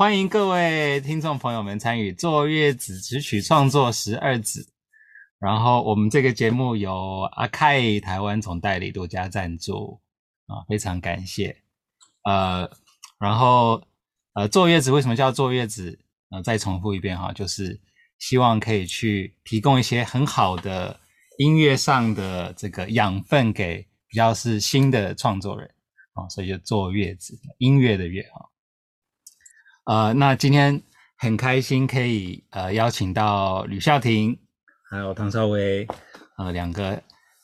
[0.00, 4.72] 欢迎各位听众朋友们参与坐月子词曲创作十二子。
[5.40, 10.00] 然后我们这个节目由阿凯台湾总代理独家赞助
[10.46, 11.64] 啊，非常感谢。
[12.22, 12.70] 呃，
[13.18, 13.82] 然后
[14.34, 15.98] 呃，坐月子为什么叫坐月子？
[16.30, 17.80] 呃，再重复一遍哈，就是
[18.20, 21.00] 希望可以去提供一些很好的
[21.38, 25.68] 音乐上的这个养分给比较是新的创作人
[26.12, 28.46] 啊，所以就坐月子，音乐的乐啊。
[29.88, 30.82] 呃，那今天
[31.16, 34.38] 很开心可以呃邀请到吕孝廷
[34.90, 35.86] 还有唐少威
[36.36, 36.90] 呃两个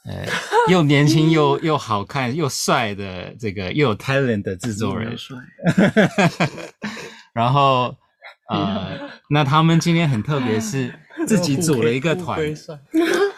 [0.04, 0.26] 呃
[0.68, 5.36] 又年轻又 又好看又帅的这个又有 talent 的制作人，帅，
[7.34, 7.96] 然后。
[8.50, 10.94] 呃，那他们今天很特别，是
[11.26, 12.38] 自己组了一个团，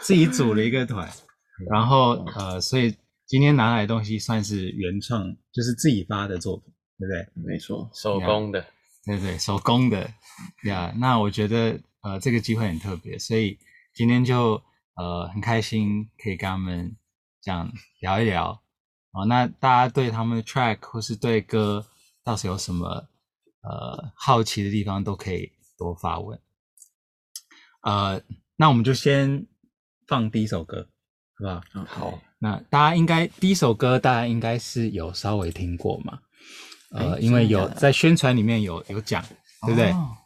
[0.01, 1.09] 自己组了一个团，
[1.71, 2.93] 然后呃，所以
[3.25, 7.53] 今天拿来的东西算是原创，就是自己发的作品，对不对？
[7.53, 8.67] 没错，手工的，
[9.07, 10.01] 对对，手工的
[10.65, 10.93] 呀。
[10.93, 13.59] Yeah, 那我觉得呃，这个机会很特别，所以
[13.95, 14.63] 今天就
[14.97, 16.95] 呃很开心可以跟他们
[17.41, 18.61] 这样聊一聊。
[19.13, 21.87] 哦，那大家对他们的 track 或是对歌
[22.23, 23.09] 到时有什么？
[23.63, 26.39] 呃，好奇的地方都可以多发问。
[27.83, 28.23] 呃，
[28.55, 29.45] 那我们就先
[30.07, 30.89] 放第一首歌，
[31.35, 31.63] 好不好？
[31.75, 32.23] 嗯，好。
[32.39, 36.21] 那大家应该第一首歌，大家应该是有稍微听过嘛？
[36.93, 39.23] 呃，欸、因为有在宣传里面有有讲，
[39.67, 39.91] 对不对？
[39.91, 40.17] 哦、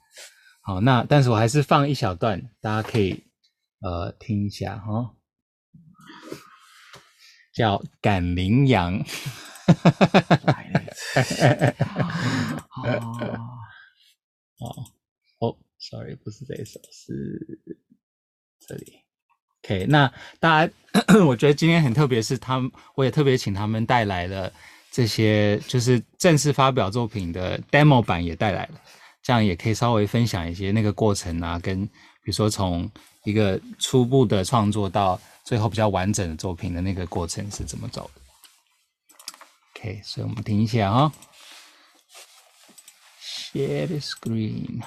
[0.62, 3.24] 好，那但是我还是放一小段，大家可以
[3.80, 5.16] 呃听一下哈、哦。
[7.52, 9.04] 叫《赶羚羊》。
[14.58, 14.84] 哦
[15.40, 17.60] 哦，sorry，不是这一首，是
[18.66, 18.92] 这里。
[19.64, 20.72] OK，那大家，
[21.26, 24.52] 我觉得今天很特别，是他们，我也特别请他们带来了
[24.90, 28.80] 这些，就是正式发表作品的 demo 版也带来了，
[29.22, 31.92] 这样也可以稍微分享一些那个过程啊，跟比
[32.24, 32.90] 如说从
[33.24, 38.20] 一个初步的创作到最后比较完整的作品的那个过程是怎么走的。
[39.76, 41.12] OK，所以我们听一下哈。
[43.22, 44.82] Share the screen。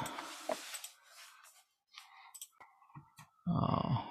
[3.46, 4.04] 哦。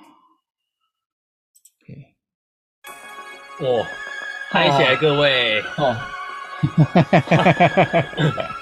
[1.80, 2.14] OK。
[3.60, 3.86] 哇，
[4.52, 5.64] 嗨起来各位。
[5.76, 5.96] 哦。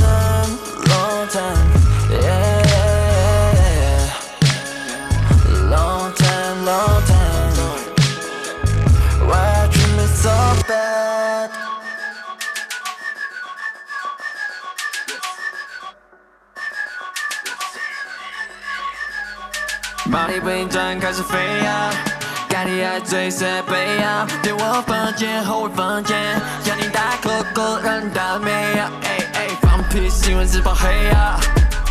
[20.43, 21.89] 马力不停转，开始飞呀！
[22.49, 24.27] 盖蒂爱追随背呀！
[24.41, 26.17] 电话房间后卫房间，
[26.65, 28.89] 要你打勾勾，让你打没呀？
[29.03, 31.39] 哎哎，放屁新闻自爆黑呀！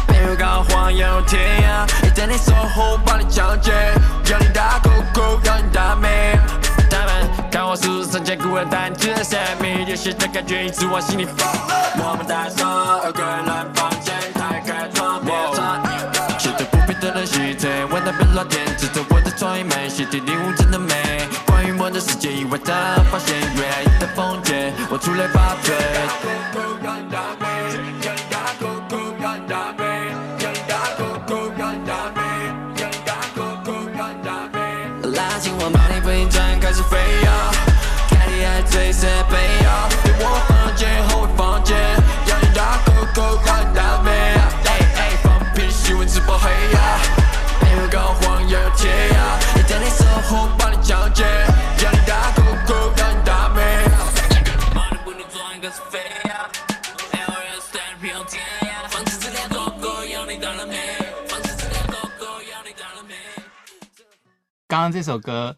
[0.06, 1.86] 背后搞黄又贴呀！
[2.02, 3.72] 一点点守候帮你抢劫，
[4.30, 6.38] 要你打勾勾，要你打没？
[6.90, 11.48] 他们看我数三千古人单字的神秘，有些的感觉一直往心里放。
[11.98, 12.68] 我们带上
[13.00, 13.90] 二个人来房
[18.12, 20.94] 别乱点，指着我的创意美，习题领悟真的美。
[21.46, 27.49] 关于我的世界以外的发现，越来越的封建，我出类拔萃。
[64.70, 65.56] 刚刚这首歌，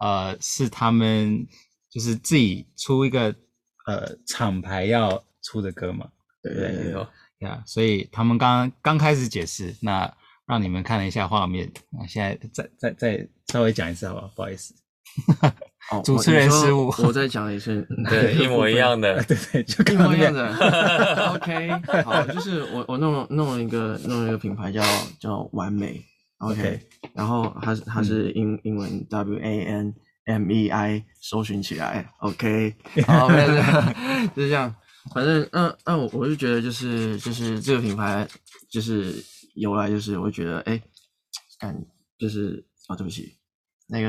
[0.00, 1.46] 呃，是他们
[1.88, 3.34] 就是自己出一个
[3.86, 6.06] 呃厂牌要出的歌嘛？
[6.42, 6.92] 对对
[7.38, 10.12] 对，所以他们刚刚刚开始解释，那
[10.44, 14.28] 让你们看了一下画面，那现在再再再稍微讲一次好不好？
[14.36, 14.74] 不好意思。
[15.90, 20.54] 哦、 主持人失误，我再讲一次， 对，一模一样的，对对，就一模一样的。
[21.32, 21.70] OK，
[22.04, 24.82] 好，就是我我弄了弄了一个弄了一个品牌叫
[25.18, 26.04] 叫完美
[26.40, 26.80] ，OK.
[27.14, 29.94] 然后它是它是英、嗯、英文 W A N
[30.24, 32.74] M E I，搜寻起来，OK，
[33.06, 33.54] 好，没事，
[34.34, 34.74] 就是这样，
[35.14, 38.26] 反正嗯嗯，我我就觉得就是就是这个品牌
[38.70, 39.14] 就是
[39.54, 40.80] 由来就是我觉得哎，
[41.58, 41.74] 感，
[42.18, 43.36] 就是啊、哦，对不起。
[43.92, 44.08] 那个，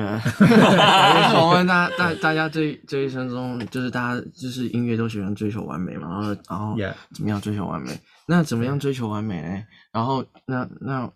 [1.42, 6.78] 我们大大大家这这一生中，就是大家就是音乐都喜欢追求完美嘛，然后然后
[7.16, 8.00] 怎么样追求完美？
[8.28, 9.64] 那怎么样追求完美呢？
[9.92, 11.12] 然后那那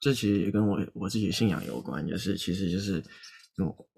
[0.00, 3.02] 这其实也跟我我自己信仰有关，就是其实就是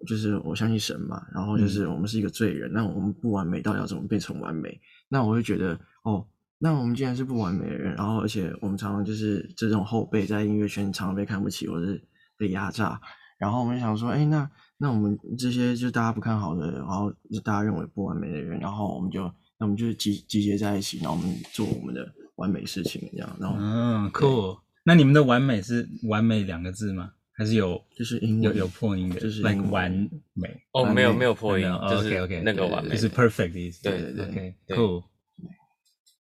[0.07, 4.81] 就是我相信神嘛，然后就是我们是一个罪人，那我们不完美到底要怎么变成完美？
[5.09, 6.27] 那我会觉得哦，
[6.59, 12.01] 那我们既然是不完美的人，然后而且我们常常就是这种后辈在音乐圈常常被看不起，或是
[12.37, 13.01] 被压榨。
[13.39, 14.49] 然后我们想说，哎，那
[14.79, 19.23] 那我们这些就大家不看好的，然后就大家认为不完美的人，然后我们就
[19.59, 23.37] 那我们就集集结在一起，然后我们做我们的完美事情，这样。
[23.41, 24.61] 然后嗯，cool。
[24.89, 27.11] 那你们的完美是完美两个字吗？
[27.37, 29.21] 还是有就是有有破音的？
[29.21, 29.93] 就是 like 完
[30.33, 33.83] 美哦，没有没有破音，就是 OK OK 那个完美，就是 perfect 的意思。
[33.83, 35.05] 对对对，OK，cool。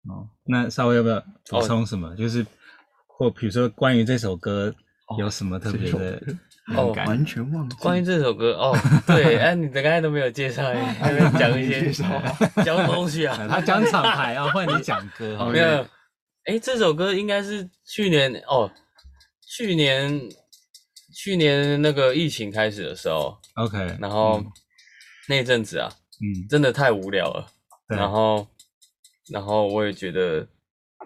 [0.09, 2.13] 哦，那稍微要不要补充什么？
[2.17, 2.45] 就是
[3.07, 4.75] 或比如说关于这首歌
[5.19, 6.21] 有什么特别的？
[6.77, 7.77] 哦，完全忘记。
[7.77, 8.77] 关于这首歌哦，
[9.07, 12.21] 对， 哎，你刚才都没有介绍，还没讲一些什么
[12.65, 13.47] 讲东西啊？
[13.49, 15.49] 他讲厂牌啊，换你讲歌。
[15.51, 15.87] 没有，
[16.49, 18.71] 哎，这首歌应该是去年哦，
[19.47, 20.21] 去年
[21.15, 24.43] 去年那个疫情开始的时候，OK，然后
[25.29, 27.47] 那阵子啊，嗯，真的太无聊了，
[27.87, 28.49] 然后
[29.31, 30.49] 然后我也觉得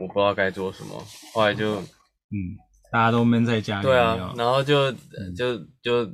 [0.01, 1.05] 我不知道该做什么，
[1.35, 2.57] 后来就嗯。
[2.93, 4.93] 大家都闷在家里，对啊，然后就
[5.35, 6.07] 就就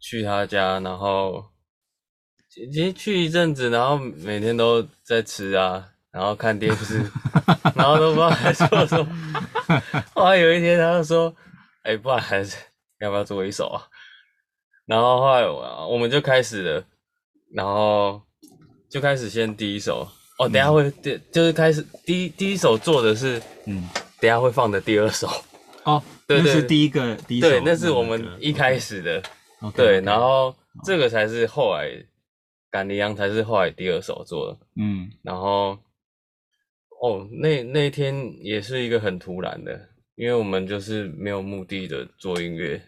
[0.00, 1.40] 去他家，然后
[2.50, 7.04] 其实去一阵子，然后每天都在吃啊，然后看电视，
[7.76, 9.06] 然后都不知道在说什么。
[10.14, 11.28] 后来有一天，他就说
[11.84, 12.56] ：“哎、欸，不然还是
[13.00, 13.84] 要不要做一首啊？”
[14.86, 16.84] 然后后来我我们就开始了，
[17.52, 18.22] 然后
[18.88, 20.08] 就开始先第一首
[20.38, 23.86] 哦，等下会第就是开始第一第一首做的是嗯，
[24.18, 25.28] 等下会放的第二首。
[25.84, 26.50] 哦，对，对。
[26.50, 29.22] 是第一个，第一首，对，那是我们一开始的，
[29.74, 31.90] 对，然后这个才是后来，
[32.70, 35.78] 赶羚羊才是后来第二首做的，嗯，然后，
[37.00, 42.80] 哦，那那天也是一个很突然的，因为我们就是没有目的的做音乐，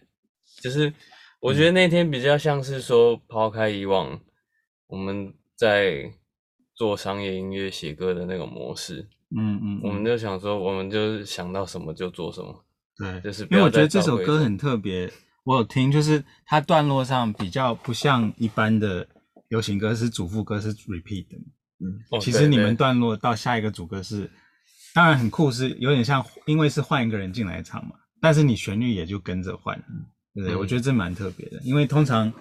[0.63, 0.93] 就是
[1.41, 4.19] 我觉得那天比较像是说抛开以往
[4.87, 6.11] 我们在
[6.75, 9.07] 做商业音乐写歌的那种模式，
[9.37, 12.65] 嗯嗯，我们就想说，我们就是想到什么就做什么。
[12.97, 15.13] 对，就是因为我觉得这首歌很特别，
[15.45, 19.07] 我有听，就是它段落上比较不像一般的
[19.49, 21.37] 流行歌，是主副歌是 repeat 的。
[21.81, 24.31] 嗯，其实你们段落到下一个主歌是，
[24.95, 29.77] 当然很酷，是有点像，因为是换一个人进来唱嘛，但是你旋律也就跟着换，
[30.35, 30.57] 对不对？
[30.57, 32.33] 我觉得这蛮特别的，因为通常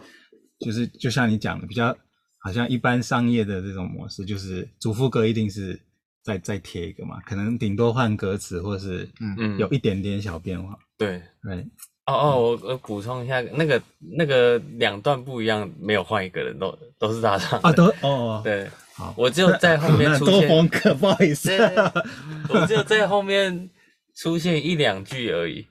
[0.60, 1.96] 就是就像你讲的，比较
[2.40, 5.80] 好像一般商业的这种模式，就是主副歌一定是。
[6.24, 10.78] 再再贴一个嘛，可能顶多换歌词，或是嗯有一点点小变化。
[10.98, 11.66] 对对，
[12.06, 13.82] 哦哦，我我补充一下，那个
[14.18, 20.34] 那个两段不一样，没有换一个人都都是他唱啊，都哦对，好，我只有在后面 出现。
[20.34, 21.52] 多风格，不好意思，
[22.50, 23.70] 我只有在后面
[24.16, 25.66] 出现一两句而已，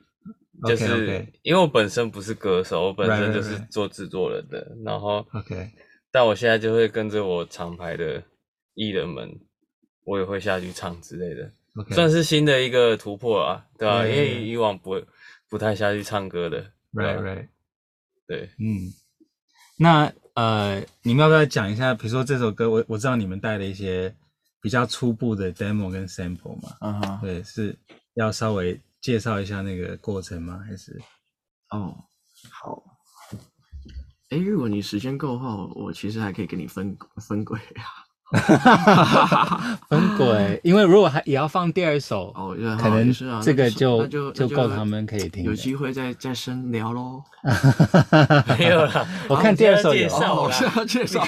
[0.66, 5.71] 就是因为我本身不是歌手，我本身就是做制作人的，然后 OK，
[6.11, 8.23] 但我现在就会跟着我厂牌的
[8.75, 9.38] 艺人们。
[10.09, 11.50] 我也会下去唱之类的.
[11.90, 15.02] 算是新的一个突破啊，对吧.因为以往不
[15.50, 17.49] 不太下去唱歌的，right right，
[18.28, 18.87] 对，嗯，
[19.76, 21.95] 那呃，你们要不要讲一下？
[21.95, 24.14] 比如说这首歌，我我知道你们带了一些
[24.61, 27.75] 比较初步的 demo 跟 sample 嘛，嗯哼，对，是
[28.14, 30.62] 要稍微介绍一下那个过程吗？
[30.66, 31.00] 还是？
[31.71, 31.97] 哦，
[32.50, 32.83] 好，
[34.28, 38.05] 哎，如果你时间够的话，我其实还可以给你分分轨啊。
[38.33, 39.78] 哈哈哈！
[39.88, 45.45] 分轨，因为如果还也要放第二首，哦，可能是啊这个就就就够他们可以听。
[45.45, 47.23] 有机会再再深聊喽。
[48.59, 51.23] 没有了，我看第二首介绍，我是要介绍。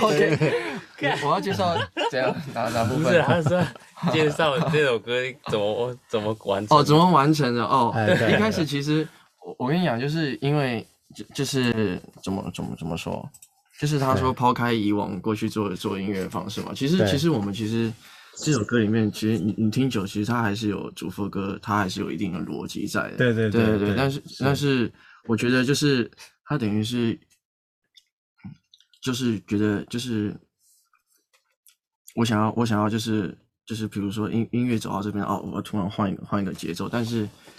[0.00, 0.62] OK，
[1.24, 1.76] 我要介绍
[2.10, 3.04] 怎样哪哪部分？
[3.04, 3.62] 不是，他说
[4.12, 5.12] 介绍这首歌
[5.48, 6.76] 怎么怎么完成？
[6.76, 7.62] 哦，怎么完成的？
[7.64, 9.06] 哦，对，一开始其实
[9.46, 10.84] 我我跟你讲，就是因为
[11.14, 13.24] 就就是怎么怎么怎么说，
[13.78, 17.92] 就是他说抛开以往过去做做音乐的方式嘛，其实其实我们其实
[18.36, 23.16] 这首歌里面，其实你你听久，其实它还是有主副歌，它还是有一定的逻辑在的。
[23.16, 24.92] 对对对对对，但是但是
[25.26, 26.10] 我觉得就是
[26.44, 27.18] 它等于是，
[29.02, 30.34] 就是觉得就是
[32.14, 33.36] 我想要我想要就是。
[33.64, 37.26] 就是比如说音音乐走到这边哦，我突然换一个换一个节奏，但是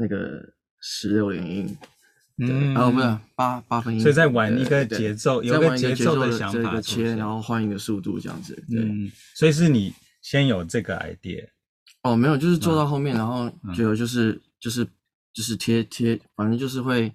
[0.00, 0.42] 那个
[0.80, 1.76] 十六连音，
[2.38, 11.46] 嗯，然后不是八八分音，所以再玩一个节奏，有个节奏的想法切，然后换一个速度这样子，对，嗯，所以是你先有这个 idea，
[12.02, 14.84] 哦，没有，就是做到后面，然后觉得就是就是。
[15.32, 17.10] 就是贴贴，反正就是会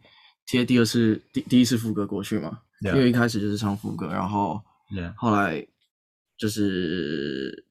[0.47, 4.59] 贴第二次第第一次副歌过去嘛.因为一开始就是唱副歌，然后
[5.17, 5.61] 后来
[6.37, 7.65] 就是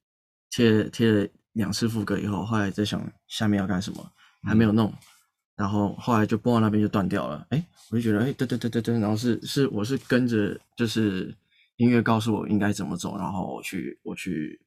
[0.51, 4.07] 贴贴了两次副歌以后，后来在想下面要干什么，
[4.45, 4.97] 还没有弄，嗯、
[5.57, 11.33] 然后后来就播到那边就断掉了，哎，我就觉得哎，对对对对对，然后是是我是跟着就是
[11.77, 14.59] 音乐告诉我应该怎么走，然后我去我去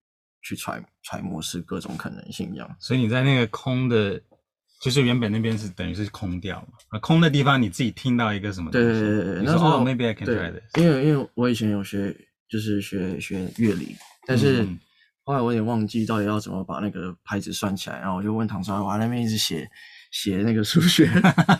[0.42, 4.20] 去揣揣摩是各种可能性这样，所以你在那个空的。
[4.80, 8.86] 就是原本那边是等于是空掉嘛，啊，空的地方你自己听到一个什么东西？
[8.86, 10.62] 对对对对，那时候 maybe I can try this。
[10.80, 12.14] 因为因为我以前有学，
[12.48, 14.64] 就是学学乐理，但是
[15.28, 19.70] 后来我有点忘记到底要怎么把那个拍子算起来，然后我就问唐川，我那边一直写
[20.10, 21.06] 写那个数学，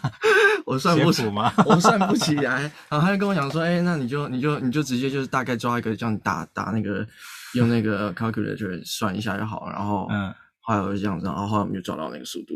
[0.65, 1.53] 我算不出吗？
[1.67, 7.07] 我算不起来，然后他就跟我讲说，哎，那你就你就你就直接就是大概抓一个这样打打那个
[7.53, 12.55] 用那个 calculator 算一下就好了，然后嗯，后来我就这样子，然后后来我们就找到那个速度。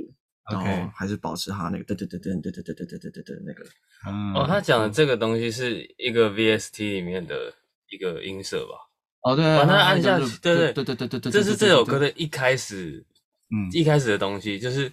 [0.51, 4.41] 然后还是保持他那个噔噔噔噔噔噔噔噔噔噔噔那个。
[4.41, 7.55] 哦，他讲的这个东西是一个 VST 里面的
[7.89, 8.75] 一个音色吧？
[9.23, 13.05] 哦，对，把它按下去，对对对对对对对，这是这首歌的一开始，
[13.51, 14.91] 嗯，一开始的东西就是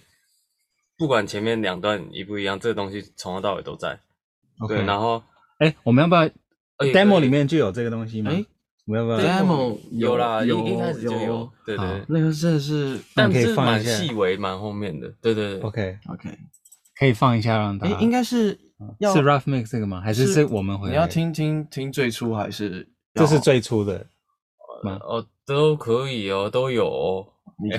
[0.96, 3.98] 不管前面两段一不一样，这个东西从头到尾都在。
[4.68, 5.22] 对，然后，
[5.58, 8.30] 哎，我们要不要 demo 里面就有这个东西吗？
[8.86, 16.38] 我们要不要，demo 有啦，有一开始就有，对对，那个真的是，但是蛮细微，蛮后面的，对对对，OK OK，
[16.98, 20.00] 可以放一下让他，诶，应该是是 rough mix 这个吗？
[20.00, 20.92] 还是是我们回来？
[20.92, 22.88] 你要听听听最初还是？
[23.14, 24.06] 这是最初的
[24.82, 24.98] 吗？
[25.02, 27.26] 哦，都可以哦，都有。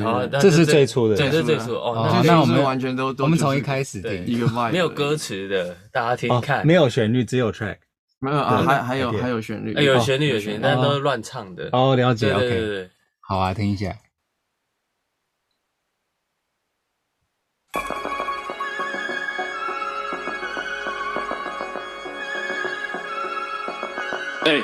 [0.04, 2.22] 好，这是最初的，对这是最初哦。
[2.24, 7.78] 那我们完全都，我们从一开始的一个麦，没有歌词的，大家听看，没有旋律，只有 track。
[8.20, 11.70] 没有啊，还还有还有旋律，有旋律有旋律，但都是乱唱的。
[11.72, 12.90] 哦，了解，OK，
[13.20, 13.98] 好啊，听一下。
[24.44, 24.62] 哎，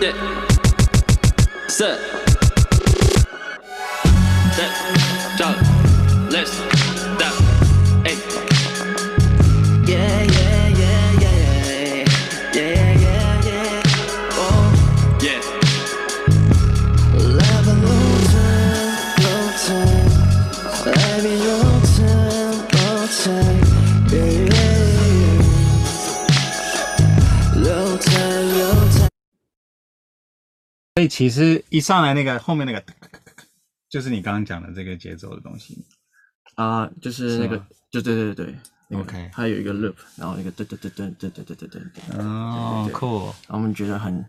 [0.00, 0.14] that,
[1.68, 1.98] set,
[4.56, 6.79] that, let's.
[31.10, 32.82] 其实一上来那个后面那个，
[33.90, 35.76] 就是你刚刚讲的这个节奏的东西。
[36.54, 37.56] 啊，就是那个，
[37.90, 38.54] 就对对对
[38.98, 44.24] ，OK，还有一个 loop，然后那个噔噔噔噔噔噔噔噔噔，哦，cool，然后我们觉得很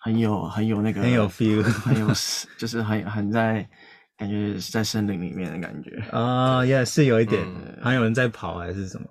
[0.00, 2.08] 很有很有那个很有 feel，很有
[2.58, 3.68] 就是很很在
[4.16, 5.96] 感觉是在森林里面的感觉。
[6.10, 7.44] 啊，也是有一点，
[7.82, 9.06] 还有人在跑还是什么？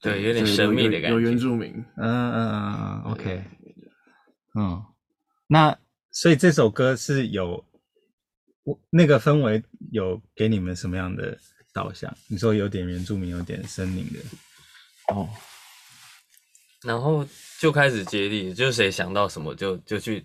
[0.00, 3.44] 对，有点神秘的感觉，有原住民，嗯嗯嗯嗯，OK，
[4.58, 4.82] 嗯，
[5.46, 5.76] 那。
[6.12, 7.64] 所以这首歌是有
[8.64, 11.36] 我那个氛围有给你们什么样的
[11.72, 12.14] 导向？
[12.28, 14.20] 你说有点原住民，有点森林的。
[15.12, 15.28] 哦，
[16.84, 17.26] 然后
[17.58, 20.24] 就开始接力，就是谁想到什么就就去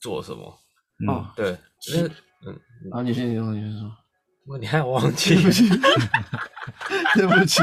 [0.00, 0.58] 做什么。
[1.00, 2.08] 嗯、哦，对，就是
[2.46, 2.58] 嗯，
[2.90, 5.34] 然后你先你说你先说，你还忘记？
[5.34, 5.68] 对不起，
[7.14, 7.62] 对不起，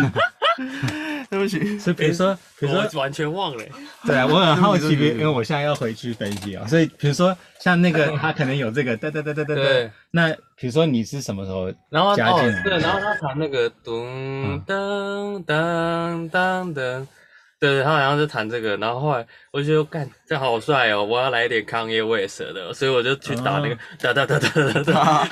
[1.80, 3.64] 所以比如说，比如说，完全忘了。
[4.06, 9.62] 对啊，我很好奇，对对对因为我现在要回去分析啊、喔，所以比如说像那个 他可能有这个哒哒哒哒哒哒，
[10.12, 12.64] 那比如说你是什么时候然后加进来？
[12.78, 17.08] 然后他弹那个咚噔噔噔噔，
[17.60, 25.28] 对，他好像是弹这个，然后后来我就觉得干这好帅哦，我要来一点康业卫蛇的，所以我就去打那个哒哒哒哒哒哒，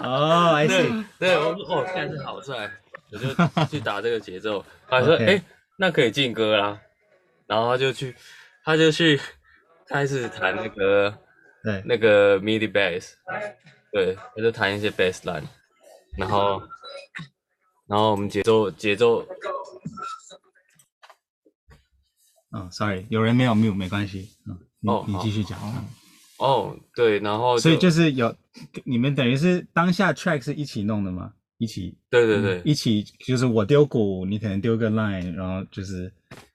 [0.00, 2.70] 哦，还对对，我说哦，干这好帅，
[3.10, 4.64] 我就去打这个节奏，
[5.00, 5.42] 他说哎，
[5.78, 6.78] 那可以进歌啦，
[7.46, 8.14] 然后他就去，
[8.62, 9.18] 他就去
[9.86, 11.18] 开始弹那个
[11.62, 11.82] 对。
[11.86, 13.14] 那个 MIDI bass，
[13.90, 15.44] 对，他就弹一些 bass line，
[16.18, 16.62] 然后
[17.86, 19.26] 然后我们节奏节奏，
[22.54, 24.58] 嗯，sorry，有人没有 mute 没关系，嗯，
[25.06, 25.88] 你、继续讲，嗯。
[26.36, 28.36] 哦对，然后所以就是有
[28.84, 31.32] 你们等于是当下 track 是一起弄的吗？
[31.62, 36.12] 一起，对对对，嗯一起就是我丢鼓，你可能丢个 line，然后就是，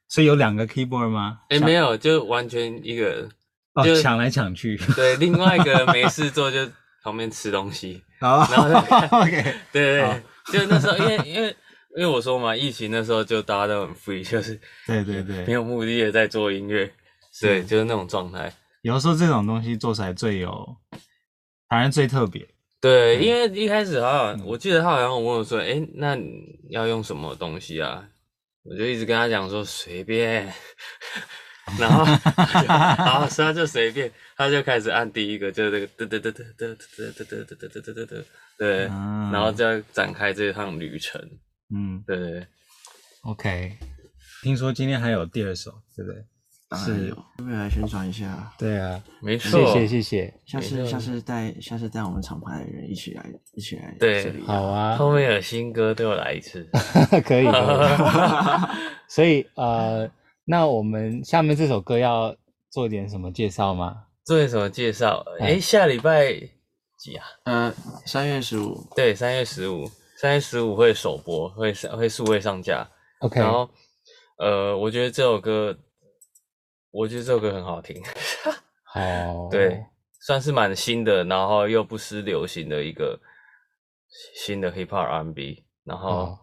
[0.10, 1.40] 所以有两个 keyboard 吗？
[1.48, 3.30] 哎没有，就完全一个，
[3.74, 6.70] 哦，就抢来抢去，对，另外一个没事做就
[7.04, 9.32] 旁边吃东西， 然后就
[9.72, 10.22] 对对对，
[10.52, 11.56] 就那时候因为因为
[11.96, 16.92] 因为我说嘛，疫情那时候就大家都很 free，就是对对对，没有目的的在做音乐，
[17.40, 18.52] 对，就是那种状态。
[18.82, 20.76] 有的时候这种东西做起来最有，
[21.70, 22.46] 反正最特别。
[22.80, 28.08] 对，因为一开始好像我记得他好像问我说：“哎，那你要用什么东西啊？”
[28.64, 30.52] 我就一直跟他讲说随便，
[31.80, 38.24] 然后好， 所以他就随便，他就开始按第一个，就是这个嘚嘚嘚嘚嘚嘚嘚嘚嘚嘚嘚嘚嘚，
[38.58, 41.22] 对，然后就要展开这趟旅程。
[41.74, 42.46] 嗯，对。
[43.24, 43.78] OK，
[44.44, 46.24] 听说今天还有第二首，对不对？
[46.70, 48.52] 当然有，要不来宣传一下？
[48.58, 50.34] 对啊，没错，谢谢谢谢。
[50.46, 54.44] 下次下次带下次带我们厂牌的人一起来一起来对这里。
[54.44, 56.70] 好啊，后面有新歌，都我来一次。
[57.26, 57.46] 可以。
[59.08, 60.12] 所以呃，
[60.44, 62.36] 那我们下面这首歌要
[62.70, 64.04] 做点什么介绍吗？
[64.26, 65.24] 做点什么介绍？
[65.40, 66.34] 哎，下礼拜
[66.98, 67.26] 几啊？
[67.46, 67.74] 呃，
[68.06, 68.86] 三月十五。
[68.94, 72.86] 对，三月十五，三月十五会首播，会上会数位上架。
[73.20, 73.40] OK。
[73.40, 73.70] 然后
[74.38, 75.74] 呃，我觉得这首歌。
[76.92, 78.02] 我觉得这首歌很好听，
[78.86, 79.86] 好，对，
[80.22, 83.20] 算是蛮新的，然后又不失流行的一个
[84.36, 86.40] 新的 hip hop R&B，然后、哦、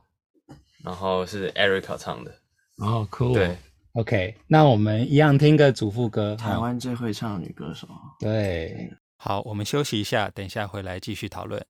[0.85, 2.30] 然后是 Erica 唱的，
[2.76, 3.57] 哦，cool，对
[3.94, 7.88] ，OK，那我们一样听个主副歌，台湾最会唱的女歌手，
[8.20, 11.64] 对，好，我们休息一下，等一下回来继续讨论。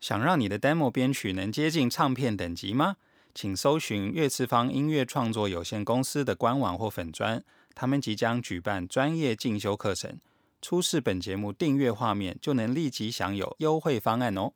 [0.00, 2.96] 想让你的 demo 编曲能接近唱片等级吗？
[3.34, 7.44] 请搜寻乐次方音乐创作有限公司的官网或粉专。
[7.80, 10.18] 他们即将举办专业进修课程，
[10.60, 14.52] 出示本节目订阅画面就能立即享有优惠方案哦。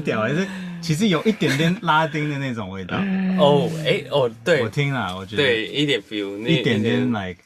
[0.00, 2.96] 很屌哎、欸，这其实有一点点拉丁的那种味道。
[3.38, 7.42] 哦，哎，哦，对，我听了，我觉得对一点 feel，一点点 like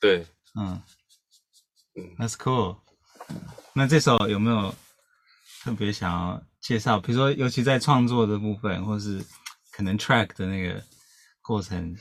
[0.00, 0.24] 对，
[0.58, 0.80] 嗯。
[1.96, 2.76] 嗯，That's cool。
[3.74, 4.74] 那这首有没有
[5.62, 7.00] 特别想要介绍？
[7.00, 9.20] 比如说，尤其在创作的部分，或是
[9.72, 10.80] 可能 track 的那个
[11.42, 11.96] 过程，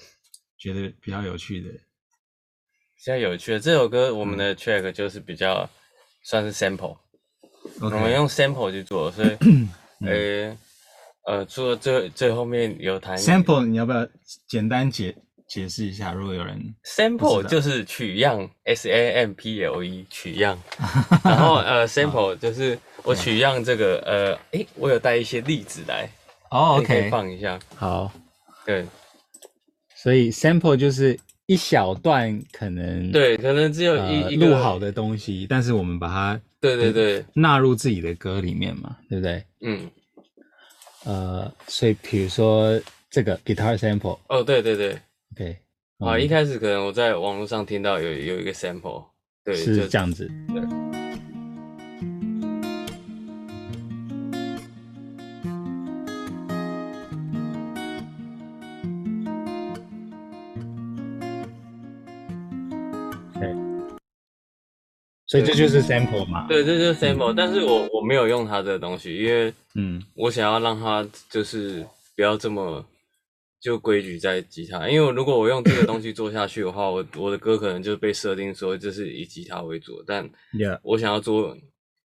[0.60, 1.70] 觉得比较有趣的。
[1.70, 5.68] 比较有趣的这首歌，我们的 track 就是比较
[6.24, 6.98] 算是 sample，、
[7.82, 9.38] 我们用 sample 去做，所以，
[10.06, 10.58] 呃、
[11.26, 14.08] 呃，除了最最后面有弹 sample，你要不要
[14.48, 15.16] 简单解
[15.48, 16.12] 解释一下？
[16.14, 20.58] 如果有人 sample 就是取样，S A M P L E 取样，
[21.24, 26.10] 然后呃 sample 就是我取样这个呃，诶，我有带一些例子来，
[26.52, 28.12] 哦你可以，OK，放一下，好，
[28.66, 28.86] 对。
[29.96, 39.44] 所以 sample 就是一小段可能对，可能只有一、呃一录好的东西，但是我们把它对对对，纳入自己的歌里面嘛，对不对？
[39.62, 39.90] 嗯，
[41.06, 42.80] 呃，所以比如说
[43.10, 45.00] 这个 guitar sample，OK，、哦对对对
[45.34, 45.58] ，OK，。
[46.00, 46.22] 啊，嗯。
[46.22, 49.06] 一开始可能我在网络上听到有有一个 sample，
[49.44, 50.62] 对，是这样子，对，
[65.28, 70.02] 所以这就是 sample 嘛，对，这就是 sample，、但是我我没有用它这个东西，因为嗯。
[70.16, 71.86] 我想要让它就是
[72.16, 72.86] 不要这么
[73.60, 80.28] 就规矩在吉他，因为如果我用这个东西做下去的话，我我的歌可能就被设定说这是以吉他为主，但
[80.82, 81.54] 我想要做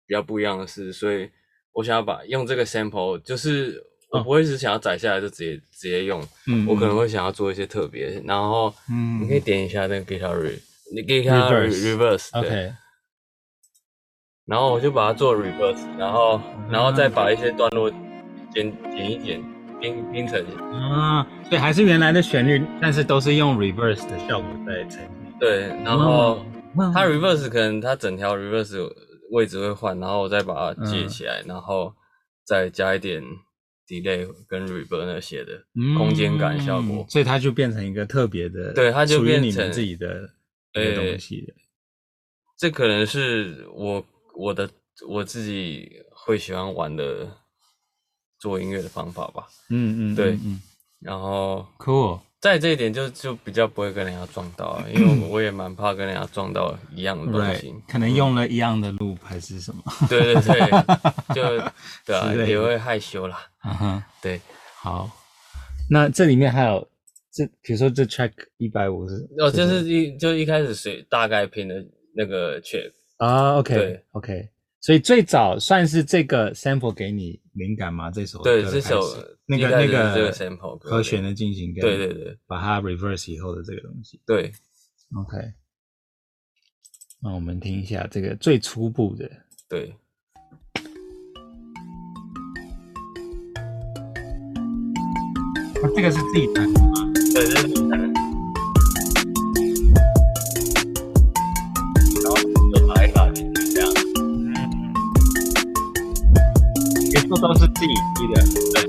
[0.06, 1.30] 比较不一样的事，所以
[1.72, 10.60] 我想要把用这个 sample，就是我不会是想要载下来就直接、直接用，嗯，我可能会想要做一些特别，然后嗯，你可以点一下那个 guitar re，
[10.94, 12.74] 你 guitar Reverse reverse，对 OK，
[14.46, 17.90] 然后我就把它做 reverse，然后然后再把一些段落
[18.54, 19.44] 剪剪一剪，
[19.82, 20.40] 拼拼成
[20.72, 25.40] 啊，所以还是原来的旋律，但是都是用 reverse 的效果在呈现。
[25.40, 26.46] 对，然后
[26.78, 28.88] 嗯它 reverse 可能它整条 reverse
[29.32, 31.92] 位置会换，然后我再把它接起来，然后
[32.46, 33.24] 再加一点
[33.88, 35.54] delay 跟 reverb 那些的
[35.98, 40.30] 空间感效果嗯，所以它就变成一个特别的，对它就变成自己的
[40.74, 41.56] 东西了。
[42.58, 44.06] 这可能是我
[44.38, 44.70] 我的
[45.08, 47.28] 我自己会喜欢玩的
[48.40, 49.48] 做音乐的方法吧。
[49.70, 50.62] 嗯嗯，对嗯嗯
[51.00, 57.82] 然后，cool，在这一点就就比较不会跟人家撞到啊，因为我 也蛮怕跟人家撞到一样的东西 right，。
[57.92, 59.84] 可能用了一样的 loop 还是什么？
[60.10, 60.70] 对对对，
[61.36, 61.72] 就
[62.06, 63.38] 对啊，也会害羞啦。
[63.64, 64.42] 嗯哼，对，
[64.82, 65.10] 好。
[65.90, 66.88] 那这里面还有
[67.32, 71.76] 这，比如说这 track 一百五十，哦，就是一就一开始随大概拼的
[72.16, 74.06] 那个 check，啊，OK 对。
[74.12, 74.50] OK，
[74.82, 78.12] 所以最早算是这个 sample 给你灵感吗？
[78.12, 82.38] 这首对，歌的这首开始那一开始是个那个这个 sample 歌和弦的进行，对对对。
[82.48, 84.22] 把它 reverse 以后的这个东西。
[84.26, 84.52] 对
[85.16, 85.38] ，，OK。
[87.22, 89.28] 那我们听一下这个最初步的，
[89.68, 89.96] 对，
[95.82, 97.12] 啊这个是自己弹的吗？
[97.34, 97.68] 对，这是
[107.42, 108.42] 都是自己踢的，
[108.74, 108.84] 对。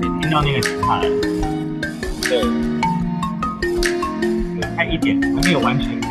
[0.00, 1.02] 可以听到那个吉他了，
[2.22, 2.38] 对，
[4.56, 6.08] 有开一点，还没有完全开。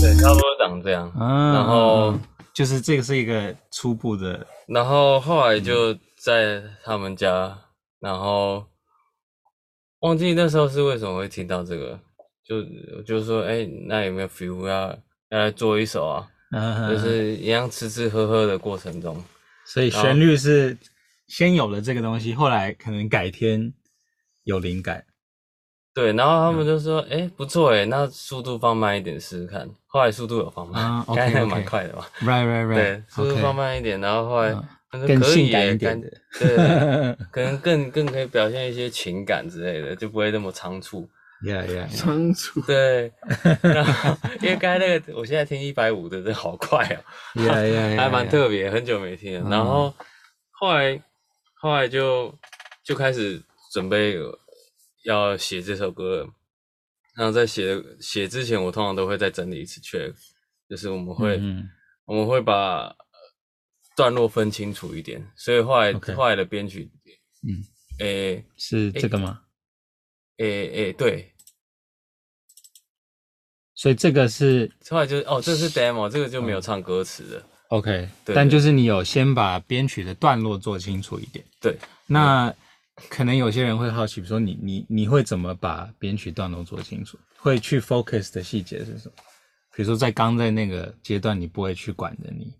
[0.00, 1.10] 对，差不多长这样。
[1.18, 2.14] 啊然后
[2.54, 7.56] 就是这个是一个初步的，然后后来就在他们家，
[8.00, 8.66] 然后
[10.00, 11.98] 忘记那时候是为什么会听到这个，
[12.44, 12.62] 就
[13.02, 14.98] 就说，哎，那有没有 feel 要
[15.30, 16.30] 要来做一首啊？
[16.50, 19.22] 嗯就是一样吃吃喝喝的过程中，
[19.66, 20.74] 所以旋律是
[21.26, 23.74] 先有了这个东西，后来可能改天
[24.44, 25.04] 有灵感。
[25.92, 29.68] 对，然后他们就说，哎，不错哎，那速度放慢一点试试看。
[29.88, 32.06] 后来速度有放慢，啊刚才那个 OK，OK 蛮快的嘛。
[32.20, 32.74] Right, right, right。
[32.74, 34.56] 对，速度放慢一点，然后后来
[34.90, 41.08] 更可以耶性感一点的对，可能更 更可以表现一些情感之类的，就不会那么仓促。
[41.40, 41.86] Yeah, yeah.
[41.88, 42.60] 仓促。
[42.62, 43.12] 对，
[43.62, 46.98] 然后因为刚才那个，我现在听一百五的，真的好快哦、
[47.34, 47.96] Yeah, yeah, yeah.
[47.96, 49.48] 还蛮特别，很久没听了。
[49.48, 49.94] 嗯然后
[50.50, 51.00] 后来
[51.54, 52.34] 后来就
[52.82, 53.40] 就开始
[53.72, 54.16] 准备
[55.04, 56.28] 要写这首歌了，
[57.14, 60.14] 然后在写写之前，我通常都会再整理一次 track，
[60.68, 61.68] 就是我们会、嗯
[62.04, 62.96] 我们会把呃
[63.98, 66.88] 段落分清楚一点，所以后来后来的编曲，
[67.42, 67.64] 嗯，
[67.98, 69.40] 诶是这个吗？
[70.36, 71.32] 诶诶，对，
[73.74, 77.44] 所以这个是后来就是哦，这是 demo，这个就没有唱歌词的。
[77.70, 81.44] OK，对但就是你有先把编曲的段落做清楚一点。
[81.60, 82.54] 对，那
[83.08, 87.18] 可能有些人会好奇，比如说你你你会怎么把编曲段落做清楚？
[87.36, 89.14] 会去 focus 的细节是什么？
[89.74, 92.54] 比如说在刚在那个阶段你不会去管的你，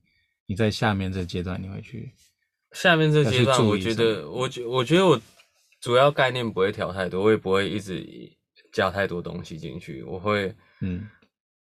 [0.49, 2.11] 你在下面这阶段你会去。
[2.73, 5.21] 下面这阶段，我觉得，我觉我觉得我
[5.81, 8.07] 主要概念不会调太多，我也不会一直
[8.73, 10.03] 加太多东西进去。
[10.03, 11.09] 我会，嗯，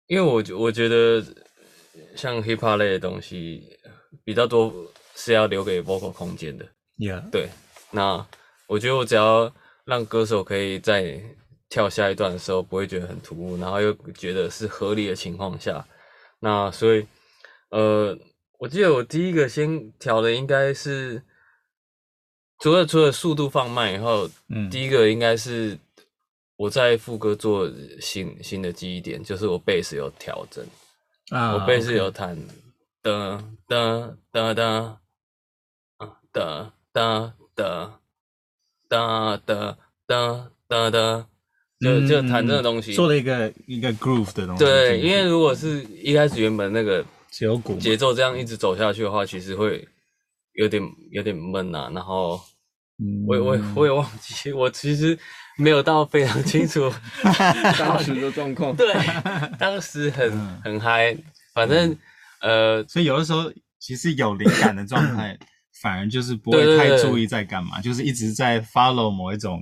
[0.06, 1.22] 因为我我觉得
[2.16, 3.62] 像 hip hop 类的东西
[4.24, 4.72] 比较多
[5.14, 6.66] 是要留给 vocal 空间的。
[6.96, 7.48] Yeah，对，
[7.90, 8.26] 那
[8.66, 9.52] 我觉得我只要
[9.84, 11.20] 让歌手可以在
[11.68, 15.86] 跳下一段的时候不会觉得很突兀，然后又觉得是合理的情况下，
[16.40, 17.06] 那所以，
[17.70, 18.18] 呃。
[18.58, 21.22] 我记得我第一个先调的应该是，
[22.58, 25.78] 除了除了速度放慢以后，嗯，第一个应该是
[26.56, 30.64] 我在副歌做新新的记忆点，就是我贝斯有调整，
[31.28, 32.34] 啊，我贝斯有弹
[33.02, 33.38] 噔
[33.68, 34.96] 噔噔噔，
[35.98, 37.92] 啊噔噔噔
[38.88, 41.24] 噔噔噔噔噔，
[41.78, 44.64] 就就弹这个东西，做了一个一个 groove 的东西。
[44.64, 47.04] 对，因为如果是一开始原本那个。
[47.36, 49.86] 只有鼓节奏这样一直走下去的话，其实会
[50.54, 51.90] 有点有点闷呐。
[51.92, 52.40] 然后
[53.28, 55.18] 我我我也忘记， 我其实
[55.58, 56.90] 没有到非常清楚
[57.78, 58.74] 当时的状况。
[58.74, 58.90] 对，
[59.58, 61.14] 当时很很嗨，
[61.52, 61.94] 反正
[62.40, 65.38] 呃，所以有的时候其实有灵感的状态，
[65.82, 69.60] 反而就是不会太注意在干嘛，就是一直在 follow 某一种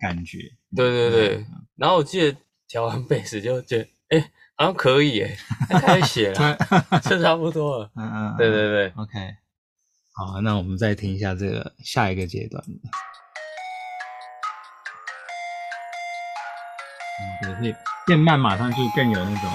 [0.00, 0.38] 感觉。
[0.76, 1.44] 对对对。
[1.74, 4.30] 然后我记得调完贝斯就觉得，哎。
[4.58, 5.36] 好像可以诶，
[5.68, 6.56] 开始写了，
[7.02, 7.90] 这差不多了。
[7.94, 9.36] 嗯嗯，对对对，OK。
[10.14, 12.64] 好，那我们再听一下这个下一个阶段。
[17.44, 19.50] 嗯，对，变慢马上就更有那种。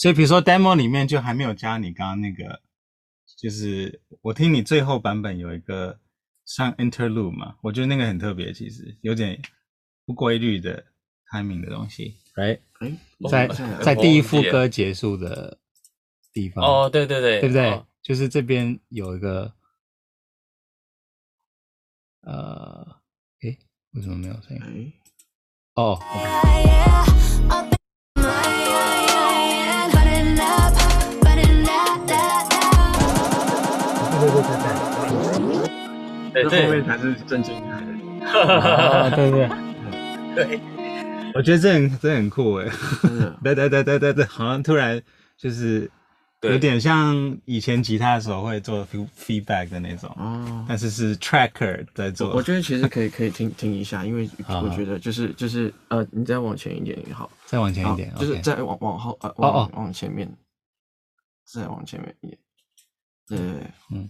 [0.00, 2.62] 所以，比如说 demo 里面就还没有加你刚刚那个，
[3.36, 6.00] 就是我听你最后版本有一个
[6.46, 9.38] 像 interlude 嘛，我觉得那个很特别，其实有点
[10.06, 10.82] 不规律的
[11.30, 12.60] timing 的东西，right？
[12.78, 13.46] 哎，在
[13.82, 15.58] 在第一副歌结束的
[16.32, 17.84] 地方，哦，对对对，对不对？
[18.02, 19.52] 就是这边有一个，
[22.22, 23.02] 呃，
[23.42, 23.58] 诶，
[23.90, 24.90] 为什么没有声音？
[25.74, 26.00] 哦。
[36.32, 39.16] 对对，后面才是真正厉害的。
[39.16, 39.48] 对对
[40.34, 40.60] 对，
[41.34, 42.68] 我觉得这很这很酷哎。
[43.42, 45.00] 对对对对对对，好像突然
[45.36, 45.90] 就是
[46.42, 48.86] 有点像以前吉他的时候会做
[49.18, 52.30] feedback 的那种哦，但是是 tracker 在做。
[52.34, 60.30] 我觉得其实可以可以听听一下，因为 我觉得就是就是呃，你再往前一点也好，再往前一点，就是再往往后呃往往前面，
[61.44, 62.38] 再往前面一点。
[63.26, 63.38] 对，
[63.90, 64.08] 嗯。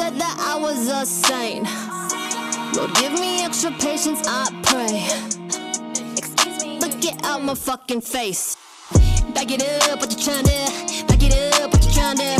[0.00, 1.68] said that I was a saint.
[2.74, 4.96] Lord, give me extra patience, I pray.
[6.80, 8.56] Look, get out my fucking face.
[9.34, 10.60] Back it up, what you trying to?
[11.06, 12.30] Back it up, what you trying to?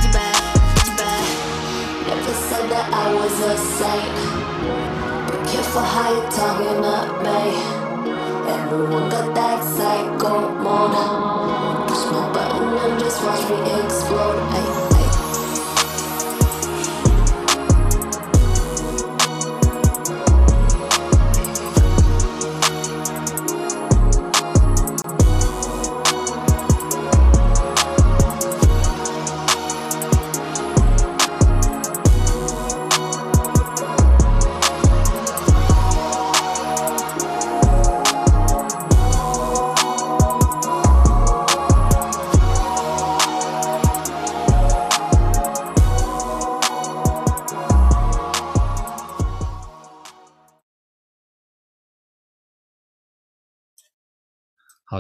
[0.04, 0.16] get
[1.02, 1.24] back,
[2.50, 4.16] said that I was a saint.
[5.32, 7.73] Be careful how you're talking up, mate.
[8.74, 10.98] Everyone that psycho mode.
[11.88, 14.40] Push my button and just watch me explode.
[14.50, 14.73] Ay,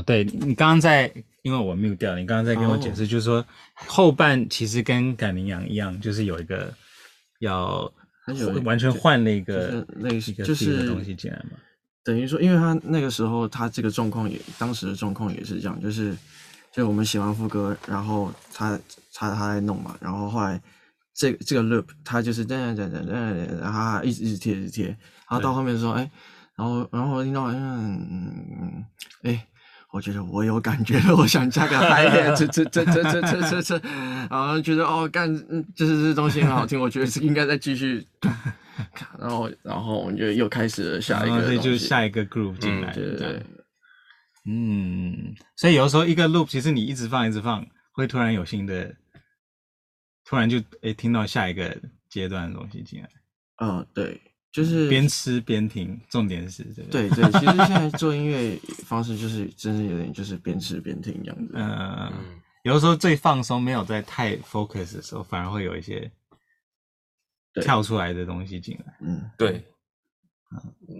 [0.05, 1.11] 对你刚刚在，
[1.41, 6.73] 因为我 mute 掉，你刚刚在跟我解释，就是说后半其实跟赶羚羊一样，就是有一个
[7.39, 7.91] 要
[8.63, 11.57] 完全换了一个就是类似一个就是的东西进来嘛。
[12.03, 16.15] 等于说，因为他那个时候他这个状况也，当时的状况也是这样，就是
[16.71, 18.79] 就我们写完副歌，然后他
[19.13, 20.61] 他他在弄嘛，然后后来
[21.13, 24.97] 这这个 loop 他就是这样这样这样这样，然后他一直一直贴一直贴，然
[25.29, 26.09] 后到后面说，哎，
[26.55, 28.85] 然后然后我听到嗯嗯嗯，
[29.23, 29.47] 哎。
[29.93, 33.79] 我觉得我有感觉了，我想加个嗨点这这这这这这这这，
[34.27, 35.31] 然后觉得哦干，
[35.75, 38.03] 就是这东西很好听，我觉得是应该再继续，
[39.19, 43.43] 然后然后我们就又开始了下一个，所以就是下一个 groove 进来，嗯、对对对，
[44.47, 48.95] 嗯，所以有时候一个 loop 其实你一直放一直放，会突然有新的，
[50.25, 51.77] 突然就哎听到下一个
[52.09, 53.07] 阶段的东西进来，
[53.61, 54.19] 嗯，对。
[54.53, 56.89] 就是边吃边听，重点是这个。
[56.91, 61.53] 对对，其实现在做音乐方式就是真是有点就是边吃边听这样子。
[61.55, 61.67] 嗯
[62.13, 66.11] 嗯，有的时候最放松，没有在太 focus 的时候，反而会有一些
[67.63, 68.95] 跳出来的东西进来。
[69.01, 69.65] 嗯，对。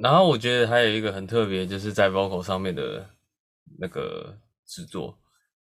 [0.01, 3.07] 然后我觉得还有一个很特别，就是在 vocal 上面的
[3.77, 4.35] 那个
[4.65, 5.15] 制作，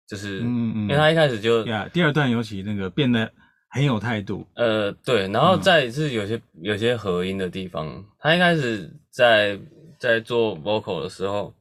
[0.09, 3.31] 就是嗯嗯，因为他一开始就呀，第二段尤其那个变得。
[3.69, 9.59] 很有态度，呃，对，然后再是有些、嗯、有些合音的地方，他一开始在
[9.99, 11.53] 在做 vocal 的时候，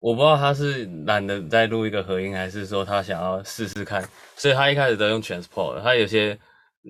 [0.00, 6.38] 我不知道他是懒得再录一个合音，还是说他想要试试看，所以他一开始都用 transport，他有些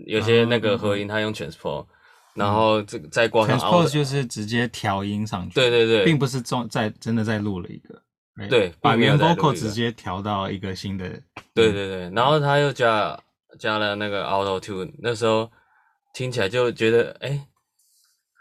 [0.06, 1.86] 有些那个合音他用 transpose，、嗯、
[2.34, 8.02] 然后这个再挂上 transpose 就是直接调音上去，对对对，并不是中在真的在录了一个，
[8.48, 11.08] 对，把原 vocal 直接调到一个新的，
[11.54, 13.16] 对对对，然后他又加。
[13.58, 15.50] 加了那个 Auto Tune，那时候
[16.14, 17.46] 听起来就觉得哎、欸，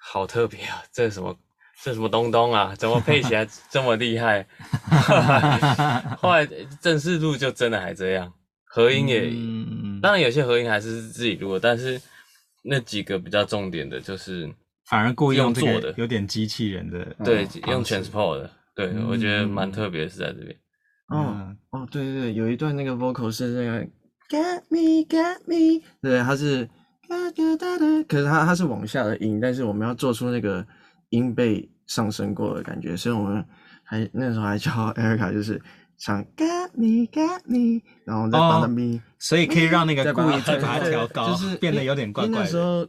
[0.01, 0.83] 好特别啊！
[0.93, 1.37] 这是什么？
[1.83, 2.73] 这是什么东东啊？
[2.77, 4.47] 怎么配起来 这么厉害？
[6.21, 6.47] 后来
[6.81, 8.31] 正式录就真的还这样，
[8.63, 12.01] 合音也、嗯、当然有些合音还是自己录的，但是
[12.63, 14.49] 那几个比较重点的就是
[14.87, 20.55] 反而故意用做的，有点机器人的，对，用 Transport 的，对、嗯、我觉得蛮特别是在这边。
[21.09, 23.87] 哦哦，对对对，有一段那个 Vocal 是那个。
[24.27, 26.67] Get me, get me，对，它是，
[28.07, 30.65] 可是它它是往下的音，但是我们要做出那个
[31.09, 33.45] 音被上升过的感觉，所以我们
[33.83, 35.61] 还那时候还教 Erica 就是
[35.99, 42.39] 唱 Get me, get me，然后再把它 me，所以可以让那个故意再把它调高，就是变得有点怪怪的。
[42.39, 42.83] 那时候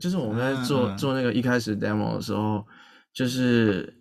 [0.00, 2.64] 就是我们在做做那个一开始 demo 的时候，
[3.12, 3.92] 就是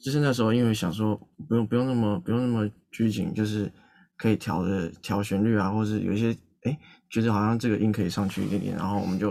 [0.00, 3.68] 就是那时候因为想说不用不用那么不用那么拘谨，就是。
[4.20, 6.78] 可以调的调旋律啊，或是有一些哎，
[7.08, 9.30] 觉得好像这个音可以上去一点点，然后我们就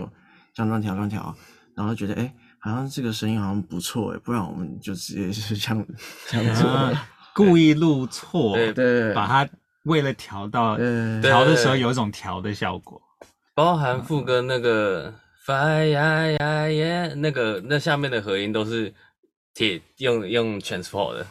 [0.52, 1.32] 这样乱调乱调，
[1.76, 5.86] 然后觉得哎，好像这个声音好像不错哎，不然我们就直接是这样
[6.26, 9.48] 这样子，啊、故意录错，对对，把它
[9.84, 10.76] 为了调到
[11.22, 13.00] 调的时候有一种调的效果，
[13.54, 15.14] 包含副歌那个
[15.46, 18.92] fire 呀呀耶，那个那下面的合音都是
[19.54, 21.26] 铁用用 transport 的，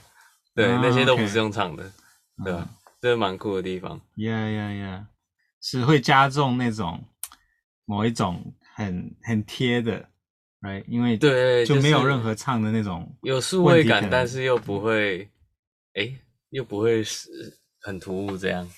[0.56, 2.68] 对，啊、那些都不是用唱的，啊、对吧？
[3.02, 5.08] 这是蛮酷的地方，呀呀呀，
[5.62, 7.04] 是会加重那种
[7.86, 10.10] 某一种很很贴的
[10.62, 10.84] ，right？
[10.88, 15.30] 因为对，就没有任何唱的那种有数位感，但是又不会，
[15.94, 16.14] 哎，
[16.50, 17.30] 又不会是
[17.82, 18.70] 很突兀，这样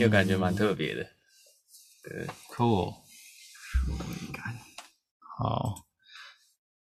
[0.00, 1.06] 又感觉蛮特别的，
[2.02, 4.56] 对，酷，数位感，
[5.18, 5.87] 好。